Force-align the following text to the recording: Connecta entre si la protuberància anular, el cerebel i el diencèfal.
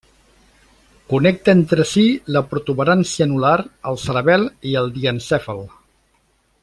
Connecta 1.13 1.53
entre 1.57 1.85
si 1.89 2.05
la 2.37 2.43
protuberància 2.53 3.27
anular, 3.29 3.55
el 3.93 4.01
cerebel 4.07 4.49
i 4.71 4.75
el 4.81 4.91
diencèfal. 4.97 5.63